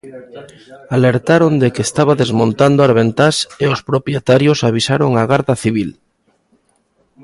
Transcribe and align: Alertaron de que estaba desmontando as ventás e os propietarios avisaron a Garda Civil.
Alertaron 0.97 1.53
de 1.61 1.69
que 1.73 1.85
estaba 1.87 2.19
desmontando 2.21 2.79
as 2.81 2.95
ventás 2.99 3.35
e 3.63 3.65
os 3.73 3.79
propietarios 3.89 4.59
avisaron 4.69 5.11
a 5.15 5.23
Garda 5.31 5.55
Civil. 5.63 5.89